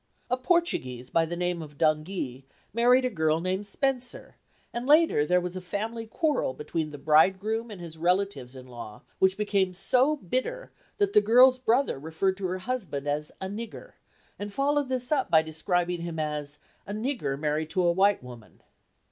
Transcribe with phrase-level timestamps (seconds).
[0.31, 4.35] A Por tuguese by the name of Dungee married a girl named Spencer,
[4.73, 9.03] and later there was a family quarrel between the bridegroom and his relatives in law
[9.19, 13.91] which became so bitter that the girl's brother referred to her husband as "a nigger,"
[14.39, 16.57] and followed this up by describing him as
[16.87, 18.63] "a nigger married to a white woman."